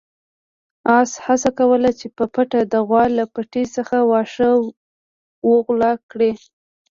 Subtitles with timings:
[0.99, 4.49] اس هڅه کوله چې په پټه د غوا له پټي څخه واښه
[5.49, 6.31] وغلا کړي.